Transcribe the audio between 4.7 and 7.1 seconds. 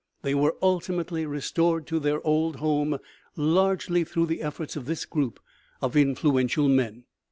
of this group of influential men.